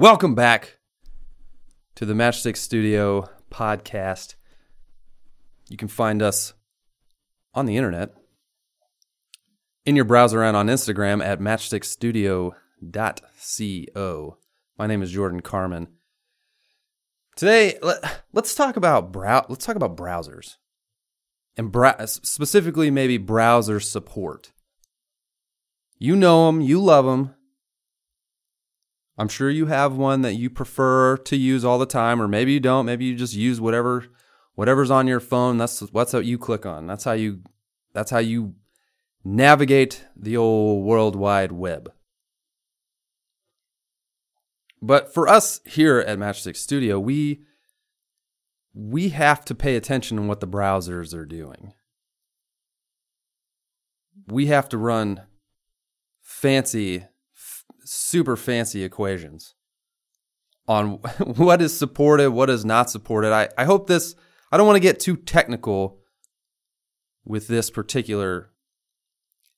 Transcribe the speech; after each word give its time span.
Welcome 0.00 0.34
back 0.34 0.78
to 1.96 2.06
the 2.06 2.14
Matchstick 2.14 2.56
Studio 2.56 3.28
podcast. 3.50 4.36
You 5.68 5.76
can 5.76 5.88
find 5.88 6.22
us 6.22 6.54
on 7.52 7.66
the 7.66 7.76
internet 7.76 8.14
in 9.84 9.96
your 9.96 10.06
browser 10.06 10.42
and 10.42 10.56
on 10.56 10.68
Instagram 10.68 11.22
at 11.22 11.38
matchstickstudio.co. 11.38 14.38
My 14.78 14.86
name 14.86 15.02
is 15.02 15.10
Jordan 15.10 15.40
Carmen. 15.40 15.88
Today, 17.36 17.78
let, 17.82 18.22
us 18.34 18.54
talk 18.54 18.78
about 18.78 19.12
brow- 19.12 19.44
let's 19.50 19.66
talk 19.66 19.76
about 19.76 19.98
browsers 19.98 20.56
and 21.58 21.76
specifically 22.08 22.90
maybe 22.90 23.18
browser 23.18 23.80
support. 23.80 24.52
You 25.98 26.16
know 26.16 26.46
them, 26.46 26.62
you 26.62 26.82
love 26.82 27.04
them. 27.04 27.34
I'm 29.20 29.28
sure 29.28 29.50
you 29.50 29.66
have 29.66 29.98
one 29.98 30.22
that 30.22 30.36
you 30.36 30.48
prefer 30.48 31.18
to 31.18 31.36
use 31.36 31.62
all 31.62 31.78
the 31.78 31.84
time, 31.84 32.22
or 32.22 32.26
maybe 32.26 32.54
you 32.54 32.60
don't. 32.60 32.86
Maybe 32.86 33.04
you 33.04 33.14
just 33.14 33.34
use 33.34 33.60
whatever 33.60 34.06
whatever's 34.54 34.90
on 34.90 35.06
your 35.06 35.20
phone. 35.20 35.58
That's 35.58 35.80
what's 35.92 36.14
what 36.14 36.24
you 36.24 36.38
click 36.38 36.64
on. 36.64 36.86
That's 36.86 37.04
how 37.04 37.12
you 37.12 37.42
that's 37.92 38.10
how 38.10 38.20
you 38.20 38.54
navigate 39.22 40.06
the 40.16 40.38
old 40.38 40.86
world 40.86 41.16
wide 41.16 41.52
web. 41.52 41.92
But 44.80 45.12
for 45.12 45.28
us 45.28 45.60
here 45.66 45.98
at 45.98 46.18
Matchstick 46.18 46.56
Studio, 46.56 46.98
we 46.98 47.42
we 48.72 49.10
have 49.10 49.44
to 49.44 49.54
pay 49.54 49.76
attention 49.76 50.16
to 50.16 50.22
what 50.22 50.40
the 50.40 50.48
browsers 50.48 51.12
are 51.12 51.26
doing. 51.26 51.74
We 54.28 54.46
have 54.46 54.70
to 54.70 54.78
run 54.78 55.26
fancy, 56.22 57.04
super 57.92 58.36
fancy 58.36 58.84
equations 58.84 59.56
on 60.68 60.92
what 61.18 61.60
is 61.60 61.76
supported, 61.76 62.30
what 62.30 62.48
is 62.48 62.64
not 62.64 62.88
supported. 62.88 63.32
I, 63.32 63.48
I 63.58 63.64
hope 63.64 63.88
this, 63.88 64.14
I 64.52 64.56
don't 64.56 64.66
want 64.66 64.76
to 64.76 64.80
get 64.80 65.00
too 65.00 65.16
technical 65.16 65.98
with 67.24 67.48
this 67.48 67.68
particular 67.68 68.50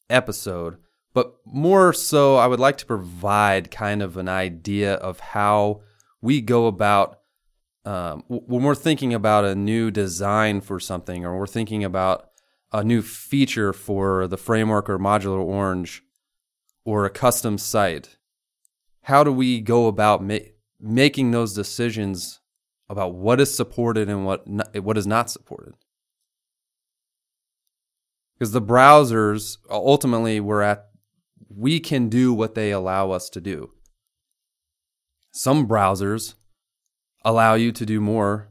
episode, 0.09 0.79
but 1.13 1.35
more 1.45 1.93
so, 1.93 2.37
I 2.37 2.47
would 2.47 2.59
like 2.59 2.79
to 2.79 2.87
provide 2.87 3.71
kind 3.71 4.01
of 4.01 4.17
an 4.17 4.31
idea 4.31 4.95
of 4.95 5.21
how 5.21 5.83
we 6.23 6.41
go 6.41 6.69
about 6.69 7.19
um, 7.85 8.25
when 8.29 8.63
we're 8.63 8.75
thinking 8.75 9.13
about 9.13 9.45
a 9.45 9.55
new 9.55 9.91
design 9.91 10.63
for 10.63 10.81
something, 10.81 11.27
or 11.27 11.39
we're 11.39 11.47
thinking 11.47 11.85
about 11.85 12.31
a 12.73 12.83
new 12.83 13.03
feature 13.03 13.75
for 13.75 14.27
the 14.27 14.39
framework 14.39 14.89
or 14.89 14.99
modular 14.99 15.45
orange 15.45 16.03
or 16.85 17.05
a 17.05 17.11
custom 17.11 17.59
site, 17.59 18.17
how 19.03 19.25
do 19.25 19.33
we 19.33 19.61
go 19.61 19.87
about 19.87 20.23
ma- 20.23 20.39
making 20.81 21.31
those 21.31 21.55
decisions 21.55 22.41
about 22.89 23.15
what 23.15 23.41
is 23.41 23.55
supported 23.55 24.09
and 24.09 24.25
what 24.25 24.47
not, 24.47 24.77
what 24.83 24.99
is 24.99 25.07
not 25.07 25.31
supported? 25.31 25.75
Because 28.35 28.53
the 28.53 28.63
browsers 28.63 29.59
ultimately 29.71 30.41
we're 30.41 30.63
at 30.63 30.89
we 31.49 31.81
can 31.81 32.09
do 32.09 32.33
what 32.33 32.55
they 32.55 32.71
allow 32.71 33.11
us 33.11 33.29
to 33.31 33.41
do. 33.41 33.73
Some 35.33 35.67
browsers 35.67 36.35
allow 37.25 37.55
you 37.55 37.73
to 37.73 37.87
do 37.87 38.01
more 38.01 38.49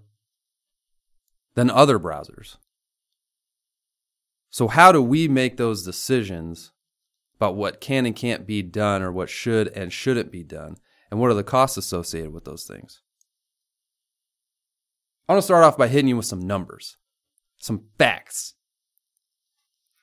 than 1.55 1.69
other 1.69 1.99
browsers. 1.99 2.57
So, 4.49 4.67
how 4.67 4.91
do 4.91 5.01
we 5.01 5.27
make 5.27 5.57
those 5.57 5.83
decisions 5.83 6.71
about 7.41 7.55
what 7.55 7.81
can 7.81 8.05
and 8.05 8.15
can't 8.15 8.45
be 8.45 8.61
done 8.61 9.01
or 9.01 9.11
what 9.11 9.27
should 9.27 9.67
and 9.69 9.91
shouldn't 9.91 10.31
be 10.31 10.43
done? 10.43 10.77
And 11.09 11.19
what 11.19 11.31
are 11.31 11.33
the 11.35 11.43
costs 11.43 11.75
associated 11.75 12.31
with 12.31 12.45
those 12.45 12.65
things? 12.65 13.01
I 15.27 15.33
want 15.33 15.41
to 15.41 15.45
start 15.45 15.63
off 15.63 15.75
by 15.75 15.87
hitting 15.87 16.09
you 16.09 16.17
with 16.17 16.27
some 16.27 16.45
numbers, 16.45 16.97
some 17.57 17.85
facts, 17.97 18.53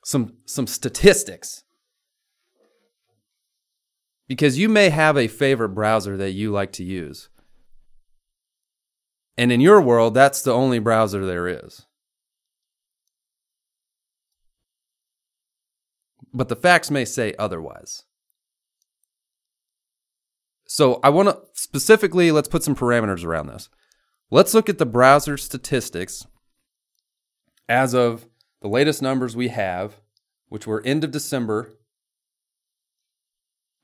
some, 0.04 0.32
some 0.46 0.66
statistics. 0.66 1.62
Because 4.26 4.58
you 4.58 4.68
may 4.68 4.90
have 4.90 5.16
a 5.16 5.28
favorite 5.28 5.70
browser 5.70 6.16
that 6.16 6.32
you 6.32 6.50
like 6.50 6.72
to 6.72 6.84
use. 6.84 7.28
And 9.36 9.52
in 9.52 9.60
your 9.60 9.80
world, 9.80 10.12
that's 10.14 10.42
the 10.42 10.52
only 10.52 10.80
browser 10.80 11.24
there 11.24 11.46
is. 11.46 11.86
But 16.32 16.48
the 16.48 16.56
facts 16.56 16.90
may 16.90 17.04
say 17.04 17.34
otherwise. 17.38 18.04
So 20.66 21.00
I 21.02 21.08
want 21.08 21.28
to 21.30 21.40
specifically, 21.54 22.30
let's 22.30 22.48
put 22.48 22.62
some 22.62 22.76
parameters 22.76 23.24
around 23.24 23.46
this. 23.46 23.70
Let's 24.30 24.52
look 24.52 24.68
at 24.68 24.76
the 24.76 24.86
browser 24.86 25.38
statistics 25.38 26.26
as 27.68 27.94
of 27.94 28.26
the 28.60 28.68
latest 28.68 29.00
numbers 29.00 29.34
we 29.34 29.48
have, 29.48 30.00
which 30.48 30.66
were 30.66 30.82
end 30.84 31.04
of 31.04 31.10
December 31.10 31.72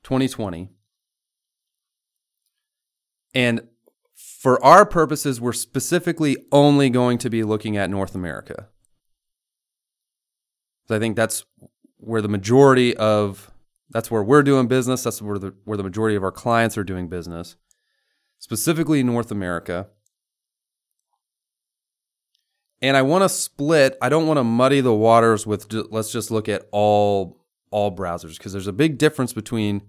2020. 0.03 0.69
And 3.33 3.67
for 4.13 4.63
our 4.63 4.85
purposes, 4.85 5.41
we're 5.41 5.53
specifically 5.53 6.37
only 6.51 6.91
going 6.91 7.17
to 7.17 7.29
be 7.29 7.43
looking 7.43 7.75
at 7.75 7.89
North 7.89 8.13
America. 8.13 8.67
So 10.87 10.95
I 10.95 10.99
think 10.99 11.15
that's 11.15 11.43
where 12.05 12.21
the 12.21 12.27
majority 12.27 12.95
of 12.95 13.51
that's 13.89 14.09
where 14.09 14.23
we're 14.23 14.43
doing 14.43 14.67
business. 14.67 15.03
That's 15.03 15.21
where 15.21 15.37
the 15.37 15.55
where 15.65 15.77
the 15.77 15.83
majority 15.83 16.15
of 16.15 16.23
our 16.23 16.31
clients 16.31 16.77
are 16.77 16.83
doing 16.83 17.07
business, 17.07 17.55
specifically 18.39 19.03
North 19.03 19.31
America. 19.31 19.87
And 22.81 22.97
I 22.97 23.01
want 23.01 23.23
to 23.23 23.29
split. 23.29 23.97
I 24.01 24.09
don't 24.09 24.27
want 24.27 24.37
to 24.37 24.43
muddy 24.43 24.81
the 24.81 24.93
waters 24.93 25.47
with. 25.47 25.71
Let's 25.71 26.11
just 26.11 26.31
look 26.31 26.49
at 26.49 26.67
all 26.71 27.45
all 27.71 27.95
browsers 27.95 28.37
because 28.37 28.53
there's 28.53 28.67
a 28.67 28.73
big 28.73 28.97
difference 28.97 29.33
between 29.33 29.81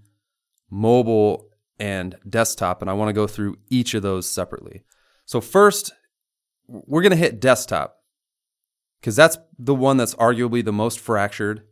mobile 0.70 1.50
and 1.78 2.16
desktop, 2.28 2.80
and 2.80 2.90
I 2.90 2.94
want 2.94 3.08
to 3.10 3.12
go 3.12 3.26
through 3.26 3.58
each 3.68 3.94
of 3.94 4.02
those 4.02 4.28
separately. 4.28 4.82
So, 5.24 5.40
first, 5.40 5.92
we're 6.66 7.02
going 7.02 7.10
to 7.10 7.16
hit 7.16 7.40
desktop 7.40 7.98
because 9.00 9.16
that's 9.16 9.38
the 9.58 9.74
one 9.74 9.96
that's 9.96 10.14
arguably 10.14 10.64
the 10.64 10.72
most 10.72 10.98
fractured. 11.00 11.62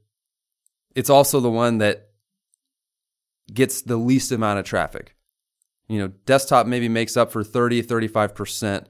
It's 0.95 1.11
also 1.11 1.41
the 1.41 1.51
one 1.51 1.79
that 1.79 2.11
gets 3.53 3.83
the 3.83 3.97
least 3.97 4.33
amount 4.33 4.59
of 4.59 4.65
traffic. 4.65 5.15
You 5.89 5.99
know, 5.99 6.09
desktop 6.25 6.67
maybe 6.67 6.89
makes 6.89 7.17
up 7.17 7.31
for 7.31 7.45
30, 7.45 7.83
35% 7.83 8.87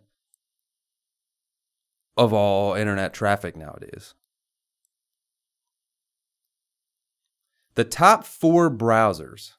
of 2.16 2.32
all 2.32 2.75
internet 2.75 3.12
traffic 3.12 3.56
nowadays. 3.56 4.14
The 7.75 7.84
top 7.84 8.25
four 8.25 8.70
browsers 8.70 9.53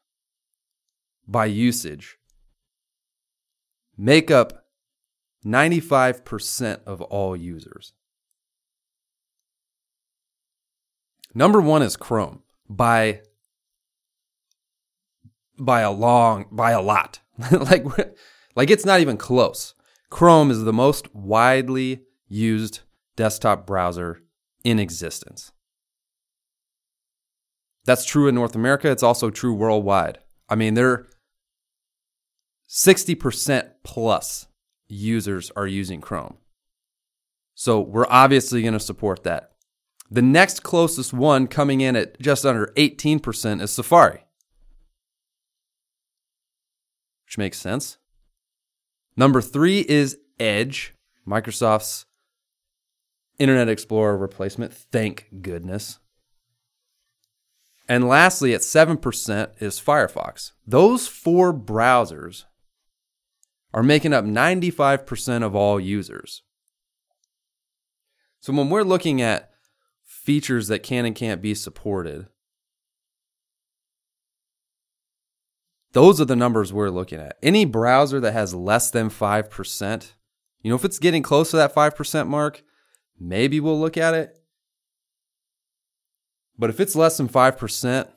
by 1.28 1.46
usage 1.46 2.18
make 3.98 4.32
up 4.32 4.66
95% 5.46 6.80
of 6.86 7.02
all 7.02 7.36
users. 7.36 7.94
Number 11.36 11.60
one 11.60 11.82
is 11.82 11.98
Chrome 11.98 12.42
by 12.70 13.22
by 15.60 15.82
a 15.82 15.92
long 15.92 16.46
by 16.50 16.72
a 16.72 16.82
lot. 16.82 17.20
like 17.52 17.86
like 18.56 18.70
it's 18.70 18.86
not 18.86 19.02
even 19.02 19.18
close. 19.18 19.74
Chrome 20.10 20.50
is 20.50 20.64
the 20.64 20.74
most 20.74 21.14
widely 21.14 22.04
used 22.30 22.80
desktop 23.18 23.68
browser 23.68 24.22
in 24.64 24.80
existence. 24.80 25.52
That's 27.84 28.06
true 28.06 28.28
in 28.28 28.36
North 28.36 28.56
America, 28.56 28.90
it's 28.90 29.04
also 29.04 29.30
true 29.30 29.54
worldwide. 29.54 30.20
I 30.50 30.56
mean, 30.56 30.74
there 30.74 31.08
60% 32.70 33.72
plus 33.84 34.48
users 34.88 35.52
are 35.56 35.68
using 35.68 36.02
Chrome. 36.02 36.38
So 37.54 37.80
we're 37.80 38.08
obviously 38.10 38.62
going 38.62 38.74
to 38.74 38.80
support 38.80 39.24
that. 39.24 39.52
The 40.10 40.22
next 40.22 40.62
closest 40.64 41.14
one 41.14 41.48
coming 41.48 41.82
in 41.82 41.96
at 41.96 42.20
just 42.20 42.46
under 42.46 42.72
18% 42.78 43.62
is 43.62 43.72
Safari, 43.72 44.24
which 47.26 47.38
makes 47.38 47.58
sense. 47.58 47.98
Number 49.18 49.42
three 49.42 49.80
is 49.80 50.20
Edge, 50.40 50.94
Microsoft's 51.28 52.06
Internet 53.40 53.70
Explorer 53.70 54.18
replacement. 54.18 54.74
Thank 54.74 55.28
goodness. 55.42 56.00
And 57.88 58.08
lastly, 58.08 58.54
at 58.54 58.62
7% 58.62 59.62
is 59.62 59.80
Firefox. 59.80 60.52
Those 60.66 61.08
four 61.08 61.54
browsers 61.54 62.46
are 63.74 63.84
making 63.84 64.14
up 64.14 64.26
95% 64.26 65.44
of 65.44 65.56
all 65.56 65.80
users. 65.80 66.42
So 68.40 68.54
when 68.54 68.70
we're 68.70 68.84
looking 68.84 69.22
at 69.22 69.52
features 70.26 70.68
that 70.70 70.82
can 70.82 71.06
and 71.06 71.16
can't 71.16 71.40
be 71.42 71.54
supported, 71.54 72.28
those 75.94 76.20
are 76.20 76.26
the 76.26 76.36
numbers 76.36 76.74
we're 76.74 76.90
looking 76.90 77.20
at. 77.20 77.38
Any 77.44 77.64
browser 77.64 78.20
that 78.20 78.34
has 78.34 78.56
less 78.56 78.90
than 78.90 79.10
5%, 79.10 80.12
you 80.62 80.70
know, 80.70 80.76
if 80.76 80.84
it's 80.84 80.98
getting 80.98 81.22
close 81.22 81.52
to 81.52 81.58
that 81.58 81.76
5% 81.76 82.28
mark, 82.28 82.64
maybe 83.20 83.60
we'll 83.60 83.80
look 83.80 83.98
at 83.98 84.16
it. 84.16 84.36
But 86.58 86.72
if 86.72 86.80
it's 86.80 86.96
less 86.96 87.18
than 87.18 87.30
5%, 87.30 88.10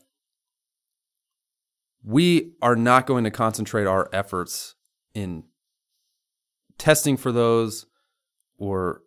we 2.02 2.52
are 2.62 2.76
not 2.76 3.06
going 3.06 3.24
to 3.24 3.30
concentrate 3.30 3.86
our 3.86 4.08
efforts 4.14 4.76
in 5.14 5.44
testing 6.78 7.18
for 7.18 7.32
those 7.32 7.84
or 8.56 9.02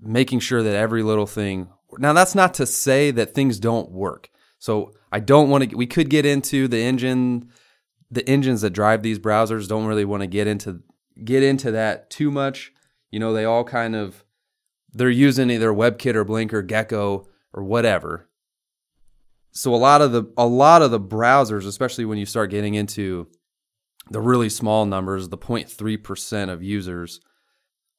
making 0.00 0.40
sure 0.40 0.62
that 0.62 0.74
every 0.74 1.02
little 1.02 1.26
thing. 1.26 1.68
Now, 1.98 2.12
that's 2.12 2.34
not 2.34 2.54
to 2.54 2.66
say 2.66 3.10
that 3.10 3.34
things 3.34 3.58
don't 3.58 3.90
work. 3.90 4.30
So 4.58 4.92
I 5.10 5.20
don't 5.20 5.48
want 5.50 5.70
to. 5.70 5.76
We 5.76 5.86
could 5.86 6.10
get 6.10 6.26
into 6.26 6.68
the 6.68 6.78
engine, 6.78 7.50
the 8.10 8.26
engines 8.28 8.60
that 8.60 8.70
drive 8.70 9.02
these 9.02 9.18
browsers. 9.18 9.68
Don't 9.68 9.86
really 9.86 10.04
want 10.04 10.22
to 10.22 10.26
get 10.26 10.46
into 10.46 10.82
get 11.24 11.42
into 11.42 11.72
that 11.72 12.10
too 12.10 12.30
much. 12.30 12.72
You 13.10 13.18
know, 13.18 13.32
they 13.32 13.44
all 13.44 13.64
kind 13.64 13.96
of 13.96 14.24
they're 14.92 15.10
using 15.10 15.50
either 15.50 15.72
WebKit 15.72 16.14
or 16.14 16.24
Blink 16.24 16.52
or 16.52 16.62
Gecko 16.62 17.26
or 17.52 17.64
whatever. 17.64 18.28
So 19.52 19.74
a 19.74 19.76
lot 19.76 20.02
of 20.02 20.12
the 20.12 20.24
a 20.36 20.46
lot 20.46 20.82
of 20.82 20.90
the 20.90 21.00
browsers, 21.00 21.66
especially 21.66 22.04
when 22.04 22.18
you 22.18 22.26
start 22.26 22.50
getting 22.50 22.74
into 22.74 23.28
the 24.10 24.20
really 24.20 24.48
small 24.48 24.86
numbers, 24.86 25.28
the 25.28 25.38
0.3% 25.38 26.50
of 26.50 26.62
users, 26.62 27.20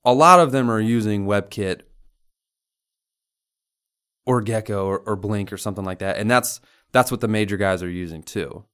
a 0.03 0.13
lot 0.13 0.39
of 0.39 0.51
them 0.51 0.69
are 0.69 0.80
using 0.80 1.25
WebKit 1.25 1.81
or 4.25 4.41
Gecko 4.41 4.85
or, 4.85 5.00
or 5.00 5.15
Blink 5.15 5.51
or 5.51 5.57
something 5.57 5.85
like 5.85 6.00
that. 6.00 6.18
And 6.18 6.29
that's 6.29 6.59
that's 6.91 7.12
what 7.12 7.21
the 7.21 7.27
major 7.27 7.57
guys 7.57 7.81
are 7.81 7.89
using 7.89 8.23
too. 8.23 8.65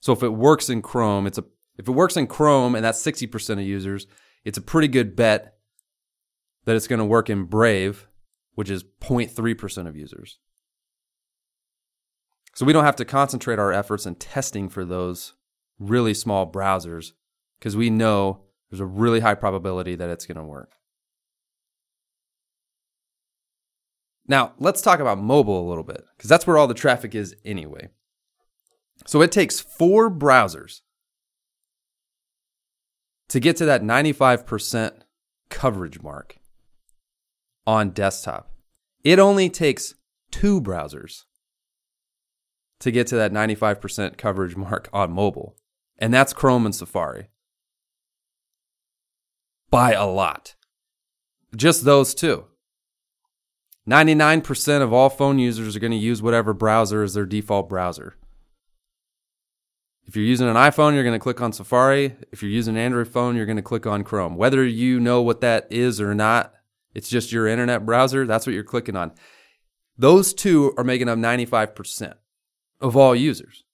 So 0.00 0.12
if 0.12 0.22
it 0.22 0.30
works 0.30 0.68
in 0.68 0.82
Chrome, 0.82 1.26
it's 1.26 1.38
a 1.38 1.44
if 1.76 1.88
it 1.88 1.92
works 1.92 2.16
in 2.16 2.26
Chrome 2.26 2.74
and 2.74 2.84
that's 2.84 3.02
60% 3.02 3.52
of 3.52 3.60
users, 3.60 4.06
it's 4.44 4.58
a 4.58 4.62
pretty 4.62 4.88
good 4.88 5.14
bet 5.14 5.58
that 6.64 6.76
it's 6.76 6.88
going 6.88 6.98
to 6.98 7.04
work 7.04 7.30
in 7.30 7.44
Brave, 7.44 8.08
which 8.54 8.68
is 8.68 8.84
0.3% 9.00 9.86
of 9.86 9.96
users. 9.96 10.38
So 12.54 12.66
we 12.66 12.72
don't 12.72 12.84
have 12.84 12.96
to 12.96 13.04
concentrate 13.04 13.60
our 13.60 13.72
efforts 13.72 14.06
in 14.06 14.16
testing 14.16 14.68
for 14.68 14.84
those 14.84 15.34
really 15.78 16.14
small 16.14 16.50
browsers 16.50 17.12
because 17.58 17.76
we 17.76 17.90
know 17.90 18.40
there's 18.68 18.80
a 18.80 18.86
really 18.86 19.20
high 19.20 19.36
probability 19.36 19.94
that 19.94 20.10
it's 20.10 20.26
going 20.26 20.38
to 20.38 20.44
work. 20.44 20.72
Now, 24.28 24.52
let's 24.58 24.82
talk 24.82 25.00
about 25.00 25.18
mobile 25.18 25.66
a 25.66 25.68
little 25.68 25.82
bit 25.82 26.04
because 26.16 26.28
that's 26.28 26.46
where 26.46 26.58
all 26.58 26.66
the 26.66 26.74
traffic 26.74 27.14
is 27.14 27.34
anyway. 27.44 27.88
So 29.06 29.22
it 29.22 29.32
takes 29.32 29.58
four 29.58 30.10
browsers 30.10 30.82
to 33.28 33.40
get 33.40 33.56
to 33.56 33.64
that 33.64 33.82
95% 33.82 34.92
coverage 35.48 36.02
mark 36.02 36.36
on 37.66 37.90
desktop. 37.90 38.50
It 39.02 39.18
only 39.18 39.48
takes 39.48 39.94
two 40.30 40.60
browsers 40.60 41.24
to 42.80 42.90
get 42.90 43.06
to 43.08 43.16
that 43.16 43.32
95% 43.32 44.18
coverage 44.18 44.56
mark 44.56 44.88
on 44.92 45.12
mobile, 45.12 45.56
and 45.98 46.12
that's 46.12 46.32
Chrome 46.32 46.66
and 46.66 46.74
Safari. 46.74 47.28
By 49.70 49.92
a 49.92 50.06
lot. 50.06 50.54
Just 51.56 51.84
those 51.84 52.14
two. 52.14 52.46
99% 53.88 54.82
of 54.82 54.92
all 54.92 55.08
phone 55.08 55.38
users 55.38 55.74
are 55.74 55.80
going 55.80 55.92
to 55.92 55.96
use 55.96 56.20
whatever 56.20 56.52
browser 56.52 57.02
is 57.02 57.14
their 57.14 57.24
default 57.24 57.68
browser. 57.68 58.16
If 60.06 60.14
you're 60.14 60.24
using 60.24 60.48
an 60.48 60.56
iPhone, 60.56 60.94
you're 60.94 61.04
going 61.04 61.18
to 61.18 61.22
click 61.22 61.40
on 61.40 61.52
Safari. 61.52 62.16
If 62.30 62.42
you're 62.42 62.50
using 62.50 62.76
an 62.76 62.82
Android 62.82 63.08
phone, 63.08 63.34
you're 63.34 63.46
going 63.46 63.56
to 63.56 63.62
click 63.62 63.86
on 63.86 64.04
Chrome. 64.04 64.36
Whether 64.36 64.64
you 64.64 65.00
know 65.00 65.22
what 65.22 65.40
that 65.40 65.66
is 65.70 66.00
or 66.00 66.14
not, 66.14 66.54
it's 66.94 67.08
just 67.08 67.32
your 67.32 67.46
internet 67.46 67.86
browser, 67.86 68.26
that's 68.26 68.46
what 68.46 68.54
you're 68.54 68.64
clicking 68.64 68.96
on. 68.96 69.12
Those 69.96 70.32
two 70.34 70.74
are 70.76 70.84
making 70.84 71.08
up 71.08 71.18
95% 71.18 72.14
of 72.80 72.96
all 72.96 73.14
users. 73.14 73.64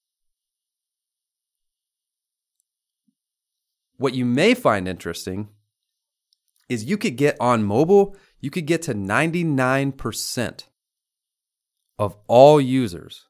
What 3.96 4.14
you 4.14 4.25
may 4.25 4.55
find 4.55 4.88
interesting 4.88 5.49
is 6.69 6.84
you 6.84 6.99
could 6.99 7.17
get 7.17 7.37
on 7.40 7.62
mobile 7.62 8.17
you 8.44 8.50
could 8.50 8.67
get 8.67 8.82
to 8.82 8.94
99% 8.94 10.64
of 11.99 12.14
all 12.26 12.61
users 12.61 13.26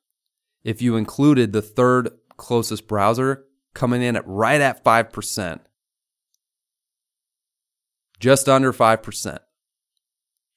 if 0.64 0.82
you 0.82 0.96
included 0.96 1.52
the 1.52 1.62
third 1.62 2.10
closest 2.36 2.88
browser 2.88 3.44
coming 3.74 4.02
in 4.02 4.16
at 4.16 4.26
right 4.26 4.60
at 4.60 4.82
5%. 4.82 5.60
Just 8.18 8.48
under 8.48 8.72
5%. 8.72 9.38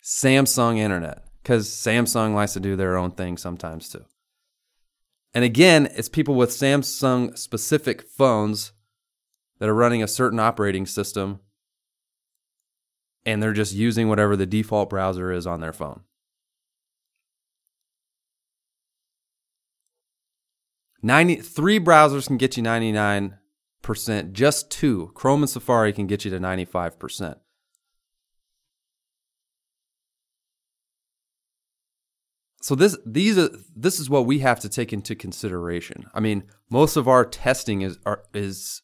Samsung 0.04 0.78
Internet, 0.80 1.24
because 1.44 1.70
Samsung 1.70 2.34
likes 2.34 2.54
to 2.54 2.60
do 2.60 2.76
their 2.76 2.98
own 2.98 3.12
thing 3.12 3.38
sometimes 3.38 3.90
too. 3.90 4.06
And 5.36 5.44
again, 5.44 5.88
it's 5.92 6.10
people 6.10 6.34
with 6.34 6.50
Samsung 6.50 7.38
specific 7.38 8.02
phones 8.02 8.72
that 9.60 9.70
are 9.70 9.76
running 9.76 10.02
a 10.02 10.08
certain 10.08 10.40
operating 10.40 10.88
system 10.88 11.42
and 13.28 13.44
they're 13.44 13.54
just 13.54 13.74
using 13.74 14.08
whatever 14.08 14.38
the 14.38 14.46
default 14.46 14.90
browser 14.90 15.34
is 15.34 15.46
on 15.46 15.60
their 15.60 15.74
phone. 15.74 16.00
Ninety 21.04 21.36
three 21.36 21.80
browsers 21.80 22.26
can 22.26 22.38
get 22.38 22.58
you 22.58 22.64
99%, 22.64 24.32
just 24.32 24.72
two, 24.72 25.12
Chrome 25.14 25.44
and 25.44 25.50
Safari 25.50 25.94
can 25.94 26.08
get 26.08 26.26
you 26.26 26.32
to 26.32 26.40
95%. 26.40 27.36
So 32.62 32.76
this 32.76 32.98
these 33.06 33.38
are 33.38 33.50
this 33.76 34.00
is 34.00 34.10
what 34.10 34.26
we 34.26 34.40
have 34.40 34.60
to 34.62 34.70
take 34.70 34.92
into 34.92 35.16
consideration. 35.16 36.06
I 36.14 36.20
mean, 36.20 36.44
most 36.70 36.98
of 36.98 37.08
our 37.08 37.24
testing 37.24 37.82
is 37.82 38.00
are, 38.06 38.24
is 38.34 38.82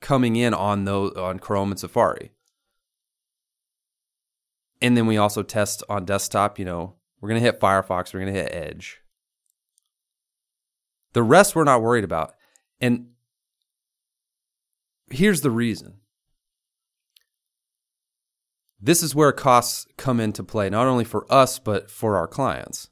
coming 0.00 0.36
in 0.36 0.52
on 0.52 0.84
those 0.84 1.12
on 1.16 1.38
Chrome 1.38 1.70
and 1.70 1.80
Safari. 1.80 2.32
And 4.82 4.96
then 4.96 5.06
we 5.06 5.16
also 5.16 5.42
test 5.42 5.82
on 5.88 6.04
desktop, 6.04 6.58
you 6.58 6.64
know, 6.64 6.94
we're 7.20 7.30
going 7.30 7.40
to 7.40 7.44
hit 7.44 7.60
Firefox, 7.60 8.12
we're 8.12 8.20
going 8.20 8.34
to 8.34 8.40
hit 8.40 8.52
Edge. 8.52 9.00
The 11.12 11.22
rest 11.22 11.56
we're 11.56 11.64
not 11.64 11.82
worried 11.82 12.04
about. 12.04 12.34
And 12.80 13.08
here's 15.10 15.40
the 15.40 15.50
reason. 15.50 15.94
This 18.78 19.02
is 19.02 19.14
where 19.14 19.32
costs 19.32 19.86
come 19.96 20.20
into 20.20 20.44
play, 20.44 20.68
not 20.68 20.86
only 20.86 21.04
for 21.04 21.26
us, 21.32 21.58
but 21.58 21.90
for 21.90 22.16
our 22.16 22.28
clients. 22.28 22.90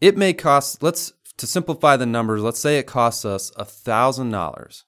It 0.00 0.16
may 0.16 0.32
cost, 0.32 0.82
let's, 0.82 1.12
to 1.38 1.46
simplify 1.46 1.96
the 1.96 2.06
numbers, 2.06 2.42
let's 2.42 2.60
say 2.60 2.78
it 2.78 2.86
costs 2.86 3.24
us 3.24 3.50
$1,000 3.52 4.82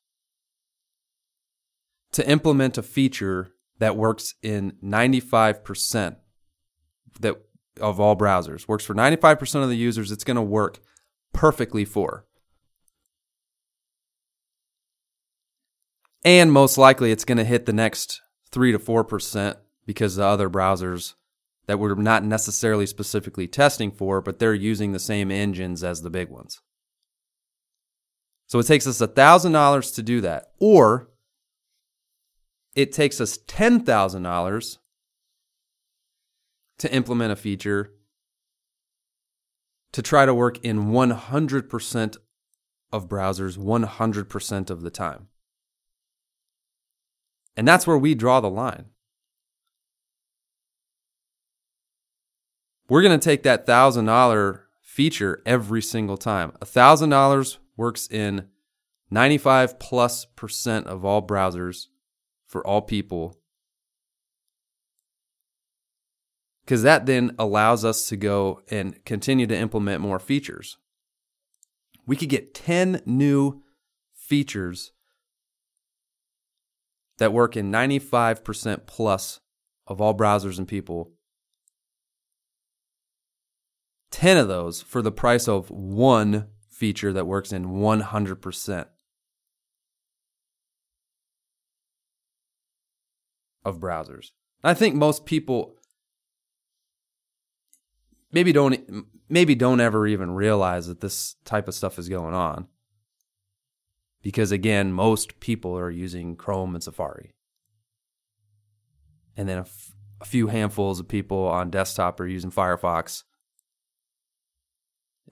to 2.13 2.31
implement 2.31 2.79
a 2.79 2.83
feature 2.83 3.53
that 3.79 3.97
works 3.97 4.35
in 4.43 4.73
95% 4.83 6.17
that 7.21 7.37
of 7.81 8.01
all 8.01 8.17
browsers. 8.17 8.67
Works 8.67 8.85
for 8.85 8.95
95% 8.95 9.63
of 9.63 9.69
the 9.69 9.77
users 9.77 10.11
it's 10.11 10.25
going 10.25 10.37
to 10.37 10.43
work 10.43 10.81
perfectly 11.33 11.85
for. 11.85 12.25
And 16.25 16.53
most 16.53 16.77
likely 16.77 17.13
it's 17.13 17.25
going 17.25 17.39
to 17.39 17.45
hit 17.45 17.67
the 17.67 17.73
next 17.73 18.21
3 18.51 18.73
to 18.73 18.79
4% 18.79 19.57
because 19.87 20.17
the 20.17 20.25
other 20.25 20.51
browsers 20.51 21.15
that 21.67 21.79
we're 21.79 21.95
not 21.95 22.25
necessarily 22.25 22.87
specifically 22.87 23.47
testing 23.47 23.91
for, 23.91 24.21
but 24.21 24.39
they're 24.39 24.55
using 24.55 24.93
the 24.93 24.99
same 24.99 25.31
engines 25.31 25.85
as 25.85 26.03
the 26.03 26.11
big 26.11 26.31
ones. 26.31 26.61
So 28.47 28.59
it 28.59 28.67
takes 28.67 28.87
us 28.87 29.01
$1,000 29.01 29.95
to 29.95 30.03
do 30.03 30.21
that. 30.23 30.47
Or 30.59 31.08
it 32.79 32.93
takes 32.93 33.21
us 33.21 33.39
$10,000 33.39 34.79
to 36.79 36.95
implement 36.95 37.33
a 37.33 37.35
feature 37.35 37.93
to 39.91 40.01
try 40.01 40.25
to 40.25 40.33
work 40.33 40.65
in 40.65 40.93
100% 40.93 42.17
of 42.93 43.09
browsers 43.09 43.59
100% 43.59 44.71
of 44.71 44.83
the 44.83 44.91
time. 44.91 45.27
And 47.57 47.67
that's 47.67 47.85
where 47.85 47.99
we 47.99 48.15
draw 48.15 48.39
the 48.39 48.49
line. 48.49 48.85
We're 52.89 53.03
going 53.03 53.19
to 53.19 53.25
take 53.25 53.43
that 53.43 53.67
$1,000 53.67 54.61
feature 54.83 55.43
every 55.45 55.83
single 55.83 56.17
time. 56.17 56.53
$1,000 56.63 57.59
works 57.77 58.07
in 58.09 58.47
95 59.11 59.81
plus 59.81 60.27
percent 60.27 60.87
of 60.87 61.05
all 61.05 61.27
browsers 61.27 61.89
for 62.49 62.67
all 62.67 62.83
people. 62.83 63.37
Because 66.64 66.83
that 66.83 67.07
then 67.07 67.35
allows 67.38 67.85
us 67.85 68.09
to 68.09 68.17
go 68.17 68.62
and 68.71 69.02
continue 69.05 69.47
to 69.47 69.57
implement 69.57 70.00
more 70.00 70.19
features. 70.19 70.76
We 72.07 72.17
could 72.17 72.28
get 72.28 72.55
10 72.55 73.02
new 73.07 73.62
features 74.14 74.93
that 77.19 77.33
work 77.33 77.57
in 77.57 77.71
95% 77.71 78.87
plus 78.87 79.40
of 79.87 80.00
all 80.00 80.17
browsers 80.17 80.59
and 80.59 80.69
people. 80.69 81.12
10 84.11 84.37
of 84.37 84.49
those 84.49 84.81
for 84.83 85.02
the 85.02 85.12
price 85.12 85.49
of 85.49 85.71
one 85.71 86.49
feature 86.71 87.12
that 87.12 87.26
works 87.26 87.52
in 87.52 87.67
100% 87.67 88.87
of 93.65 93.81
browsers. 93.81 94.31
I 94.62 94.75
think 94.75 94.95
most 94.95 95.25
people 95.27 95.77
maybe 98.33 98.53
don't 98.53 99.07
maybe 99.29 99.55
don't 99.55 99.81
ever 99.81 100.07
even 100.07 100.33
realize 100.33 100.87
that 100.87 101.00
this 101.00 101.37
type 101.45 101.69
of 101.69 101.75
stuff 101.75 101.99
is 101.99 102.09
going 102.09 102.35
on. 102.35 102.67
Because 104.23 104.50
again, 104.50 104.93
most 104.93 105.38
people 105.41 105.79
are 105.79 105.91
using 105.91 106.35
Chrome 106.37 106.75
and 106.75 106.83
Safari. 106.83 107.35
And 109.37 109.49
then 109.49 109.59
a, 109.59 109.62
f- 109.62 109.93
a 110.21 110.25
few 110.25 110.49
handfuls 110.49 110.99
of 110.99 111.07
people 111.07 111.47
on 111.47 111.71
desktop 111.71 112.19
are 112.19 112.27
using 112.27 112.50
Firefox. 112.50 113.23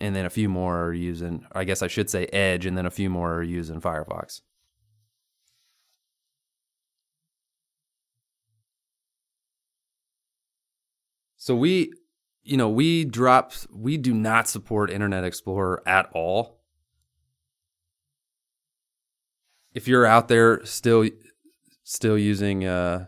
And 0.01 0.15
then 0.15 0.25
a 0.25 0.31
few 0.31 0.49
more 0.49 0.85
are 0.85 0.95
using, 0.95 1.45
I 1.53 1.65
guess 1.65 1.83
I 1.83 1.89
should 1.89 2.09
say 2.09 2.27
Edge, 2.27 2.65
and 2.65 2.79
then 2.79 2.87
a 2.87 2.91
few 2.91 3.11
more 3.11 3.35
are 3.35 3.43
using 3.43 3.81
Firefox. 3.81 4.43
So 11.47 11.55
we, 11.55 11.93
you 12.43 12.57
know, 12.57 12.69
we 12.69 13.05
drop, 13.05 13.53
we 13.73 13.99
do 13.99 14.13
not 14.13 14.49
support 14.49 14.91
Internet 14.91 15.23
Explorer 15.23 15.81
at 15.87 16.11
all. 16.13 16.59
If 19.73 19.87
you're 19.87 20.05
out 20.05 20.27
there 20.27 20.65
still, 20.65 21.09
still 21.85 22.19
using 22.19 22.67
uh, 22.67 23.07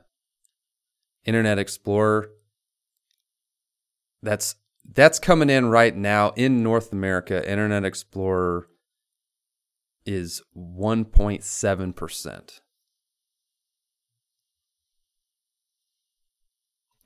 Internet 1.25 1.59
Explorer, 1.59 2.31
that's 4.23 4.55
that's 4.85 5.19
coming 5.19 5.51
in 5.51 5.67
right 5.67 5.97
now 5.97 6.31
in 6.37 6.63
North 6.63 6.93
America. 6.93 7.45
Internet 7.45 7.85
Explorer 7.85 8.69
is 10.07 10.43
1.7 10.57 11.97
percent. 11.97 12.61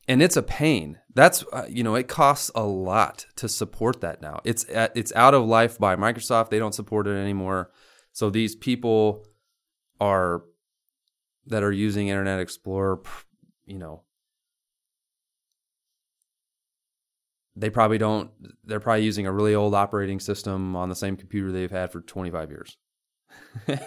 And 0.08 0.22
it's 0.22 0.36
a 0.36 0.42
pain. 0.42 0.98
That's 1.14 1.44
uh, 1.52 1.66
you 1.68 1.82
know 1.84 1.94
it 1.94 2.08
costs 2.08 2.50
a 2.54 2.64
lot 2.64 3.26
to 3.36 3.48
support 3.48 4.00
that 4.00 4.20
now. 4.22 4.40
It's 4.44 4.66
at, 4.70 4.92
it's 4.96 5.12
out 5.14 5.34
of 5.34 5.46
life 5.46 5.78
by 5.78 5.96
Microsoft. 5.96 6.50
They 6.50 6.58
don't 6.58 6.74
support 6.74 7.06
it 7.06 7.16
anymore. 7.16 7.70
So 8.12 8.30
these 8.30 8.54
people 8.54 9.26
are 10.00 10.42
that 11.46 11.62
are 11.62 11.72
using 11.72 12.08
Internet 12.08 12.40
Explorer, 12.40 13.00
you 13.66 13.78
know, 13.78 14.02
they 17.56 17.70
probably 17.70 17.98
don't. 17.98 18.30
They're 18.64 18.80
probably 18.80 19.04
using 19.04 19.26
a 19.26 19.32
really 19.32 19.54
old 19.54 19.74
operating 19.74 20.20
system 20.20 20.74
on 20.76 20.88
the 20.88 20.94
same 20.94 21.16
computer 21.16 21.52
they've 21.52 21.70
had 21.70 21.92
for 21.92 22.00
25 22.00 22.50
years. 22.50 22.78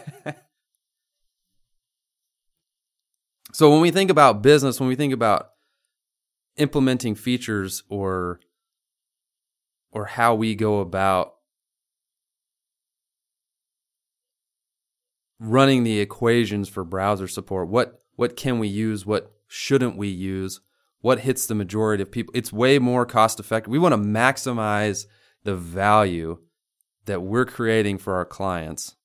so 3.53 3.71
when 3.71 3.81
we 3.81 3.91
think 3.91 4.11
about 4.11 4.43
business, 4.43 4.79
when 4.79 4.87
we 4.89 4.95
think 4.95 5.13
about 5.13 5.49
implementing 6.57 7.15
features 7.15 7.83
or 7.89 8.39
or 9.91 10.05
how 10.05 10.35
we 10.35 10.55
go 10.55 10.79
about 10.79 11.35
running 15.39 15.83
the 15.83 15.99
equations 15.99 16.69
for 16.69 16.83
browser 16.83 17.27
support. 17.27 17.69
What 17.69 18.01
what 18.15 18.35
can 18.35 18.59
we 18.59 18.67
use? 18.67 19.05
What 19.05 19.33
shouldn't 19.47 19.97
we 19.97 20.07
use? 20.07 20.61
What 21.01 21.19
hits 21.19 21.45
the 21.45 21.55
majority 21.55 22.01
of 22.01 22.11
people? 22.11 22.33
It's 22.35 22.51
way 22.51 22.79
more 22.79 23.05
cost 23.05 23.39
effective 23.39 23.71
we 23.71 23.79
want 23.79 23.93
to 23.93 23.97
maximize 23.97 25.05
the 25.43 25.55
value 25.55 26.39
that 27.05 27.21
we're 27.21 27.45
creating 27.45 27.99
for 27.99 28.15
our 28.15 28.25
clients 28.25 28.95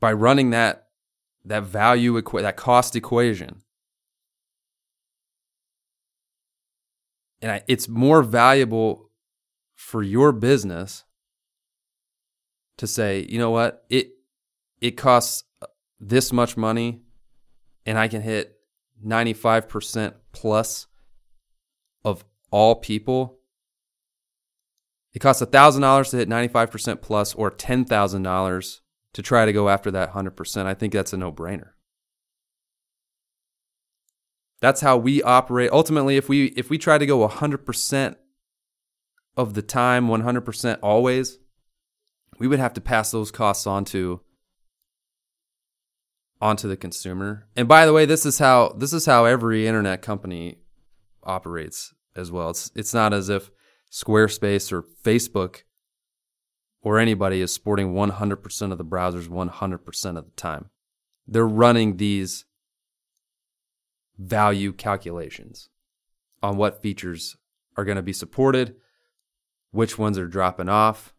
by 0.00 0.12
running 0.12 0.50
that 0.50 0.83
that 1.44 1.64
value 1.64 2.20
equa- 2.20 2.42
that 2.42 2.56
cost 2.56 2.96
equation. 2.96 3.62
And 7.42 7.52
I, 7.52 7.62
it's 7.68 7.88
more 7.88 8.22
valuable 8.22 9.10
for 9.74 10.02
your 10.02 10.32
business 10.32 11.04
to 12.78 12.86
say, 12.86 13.26
you 13.28 13.38
know 13.38 13.50
what, 13.50 13.84
it 13.90 14.12
it 14.80 14.92
costs 14.92 15.44
uh, 15.60 15.66
this 16.00 16.32
much 16.32 16.56
money, 16.56 17.02
and 17.84 17.98
I 17.98 18.08
can 18.08 18.22
hit 18.22 18.56
ninety 19.02 19.34
five 19.34 19.68
percent 19.68 20.14
plus 20.32 20.86
of 22.04 22.24
all 22.50 22.76
people. 22.76 23.38
It 25.12 25.18
costs 25.18 25.42
thousand 25.44 25.82
dollars 25.82 26.10
to 26.10 26.16
hit 26.16 26.28
ninety 26.28 26.52
five 26.52 26.70
percent 26.70 27.02
plus, 27.02 27.34
or 27.34 27.50
ten 27.50 27.84
thousand 27.84 28.22
dollars 28.22 28.80
to 29.14 29.22
try 29.22 29.44
to 29.44 29.52
go 29.52 29.68
after 29.68 29.90
that 29.90 30.12
100%, 30.12 30.66
I 30.66 30.74
think 30.74 30.92
that's 30.92 31.12
a 31.12 31.16
no 31.16 31.32
brainer. 31.32 31.70
That's 34.60 34.80
how 34.80 34.96
we 34.96 35.22
operate. 35.22 35.70
Ultimately, 35.72 36.16
if 36.16 36.28
we 36.28 36.46
if 36.46 36.70
we 36.70 36.78
try 36.78 36.96
to 36.96 37.04
go 37.04 37.26
100% 37.28 38.16
of 39.36 39.54
the 39.54 39.62
time, 39.62 40.08
100% 40.08 40.78
always, 40.82 41.38
we 42.38 42.48
would 42.48 42.60
have 42.60 42.72
to 42.74 42.80
pass 42.80 43.10
those 43.10 43.30
costs 43.30 43.66
on 43.66 43.84
to 43.86 44.20
onto 46.40 46.68
the 46.68 46.76
consumer. 46.76 47.46
And 47.56 47.68
by 47.68 47.84
the 47.84 47.92
way, 47.92 48.06
this 48.06 48.24
is 48.24 48.38
how 48.38 48.74
this 48.78 48.92
is 48.92 49.06
how 49.06 49.26
every 49.26 49.66
internet 49.66 50.02
company 50.02 50.58
operates 51.22 51.92
as 52.16 52.32
well. 52.32 52.50
It's 52.50 52.70
it's 52.74 52.94
not 52.94 53.12
as 53.12 53.28
if 53.28 53.50
Squarespace 53.92 54.72
or 54.72 54.82
Facebook 55.04 55.62
or 56.84 56.98
anybody 56.98 57.40
is 57.40 57.52
sporting 57.52 57.94
100% 57.94 58.70
of 58.70 58.78
the 58.78 58.84
browsers 58.84 59.26
100% 59.26 60.18
of 60.18 60.24
the 60.26 60.30
time. 60.36 60.68
They're 61.26 61.48
running 61.48 61.96
these 61.96 62.44
value 64.18 64.72
calculations 64.74 65.70
on 66.42 66.58
what 66.58 66.82
features 66.82 67.38
are 67.78 67.86
going 67.86 67.96
to 67.96 68.02
be 68.02 68.12
supported, 68.12 68.76
which 69.70 69.98
ones 69.98 70.18
are 70.18 70.28
dropping 70.28 70.68
off. 70.68 71.14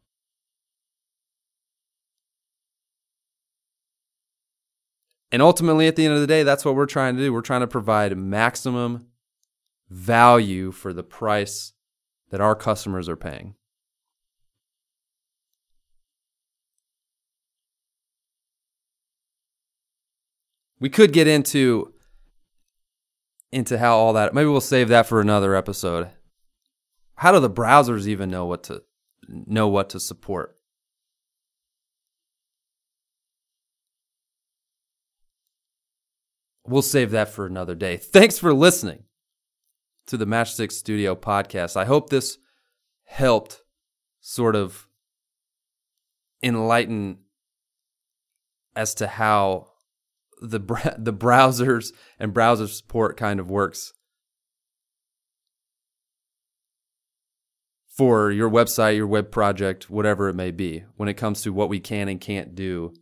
And 5.31 5.41
ultimately, 5.41 5.88
at 5.88 5.95
the 5.95 6.05
end 6.05 6.13
of 6.13 6.22
the 6.22 6.27
day, 6.27 6.43
that's 6.43 6.63
what 6.63 6.75
we're 6.75 6.86
trying 6.86 7.17
to 7.17 7.24
do. 7.24 7.34
We're 7.34 7.41
trying 7.41 7.62
to 7.62 7.67
provide 7.67 8.15
maximum 8.15 9.07
value 9.89 10.72
for 10.72 10.93
the 10.93 11.03
price 11.03 11.74
that 12.29 12.39
our 12.39 12.55
customers 12.55 13.10
are 13.10 13.17
paying. 13.17 13.55
We 20.79 20.89
could 20.89 21.13
get 21.13 21.27
into 21.27 21.94
into 23.51 23.77
how 23.77 23.96
all 23.96 24.13
that 24.13 24.34
maybe 24.34 24.48
we'll 24.48 24.62
save 24.62 24.89
that 24.89 25.05
for 25.05 25.22
another 25.22 25.55
episode. 25.55 26.10
How 27.15 27.32
do 27.32 27.39
the 27.39 27.50
browsers 27.50 28.08
even 28.08 28.29
know 28.29 28.46
what 28.46 28.63
to 28.63 28.84
know 29.27 29.67
what 29.67 29.89
to 29.91 30.00
support? 30.00 30.58
We'll 36.67 36.82
save 36.82 37.12
that 37.12 37.29
for 37.29 37.46
another 37.46 37.75
day. 37.75 37.98
Thanks 37.98 38.39
for 38.39 38.53
listening 38.53 39.03
to 40.08 40.17
the 40.17 40.25
matchstick 40.25 40.72
studio 40.72 41.15
podcast. 41.15 41.77
I 41.77 41.86
hope 41.86 42.10
this 42.10 42.39
helped 43.03 43.62
sort 44.20 44.55
of 44.55 44.88
enlighten 46.41 47.20
as 48.75 48.96
to 48.96 49.08
how 49.08 49.67
the 50.46 50.60
the 50.98 51.14
browsers 51.14 51.92
and 52.20 52.34
browser 52.34 52.68
support 52.68 53.18
kind 53.18 53.40
of 53.40 53.50
works 53.50 53.94
for 57.96 58.30
your 58.30 58.50
website, 58.50 58.98
your 58.98 59.08
web 59.08 59.32
project, 59.32 59.90
whatever 59.90 60.28
it 60.28 60.36
may 60.36 60.52
be, 60.52 60.84
when 60.98 61.08
it 61.08 61.14
comes 61.14 61.42
to 61.42 61.54
what 61.54 61.70
we 61.70 61.80
can 61.80 62.10
and 62.10 62.20
can't 62.20 62.54
do. 62.54 62.94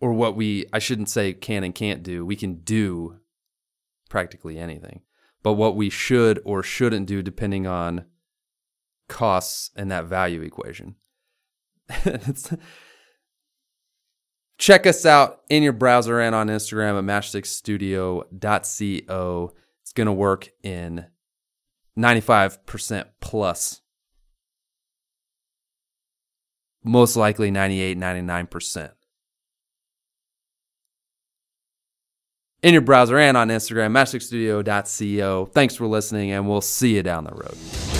Or 0.00 0.12
what 0.12 0.36
we, 0.36 0.66
I 0.72 0.78
shouldn't 0.78 1.08
say 1.08 1.32
can 1.32 1.64
and 1.64 1.74
can't 1.74 2.02
do. 2.02 2.24
We 2.24 2.36
can 2.36 2.60
do 2.62 3.18
practically 4.08 4.58
anything. 4.58 5.02
But 5.42 5.54
what 5.54 5.74
we 5.74 5.90
should 5.90 6.40
or 6.44 6.62
shouldn't 6.62 7.06
do 7.06 7.22
depending 7.22 7.66
on 7.66 8.04
costs 9.08 9.70
and 9.74 9.90
that 9.90 10.04
value 10.04 10.42
equation. 10.42 10.96
Check 14.58 14.86
us 14.86 15.04
out 15.04 15.40
in 15.48 15.62
your 15.62 15.72
browser 15.72 16.20
and 16.20 16.34
on 16.34 16.48
Instagram 16.48 16.98
at 16.98 17.04
matchstickstudio.co. 17.04 19.52
It's 19.82 19.92
going 19.92 20.06
to 20.06 20.12
work 20.12 20.50
in 20.62 21.06
95% 21.98 23.04
plus. 23.20 23.80
Most 26.84 27.16
likely 27.16 27.50
98, 27.50 27.98
99%. 27.98 28.92
In 32.62 32.72
your 32.72 32.82
browser 32.82 33.18
and 33.18 33.36
on 33.36 33.48
Instagram, 33.48 33.90
matchstickstudio.co. 33.90 35.46
Thanks 35.46 35.74
for 35.74 35.88
listening, 35.88 36.30
and 36.30 36.48
we'll 36.48 36.60
see 36.60 36.94
you 36.94 37.02
down 37.02 37.24
the 37.24 37.32
road. 37.32 37.91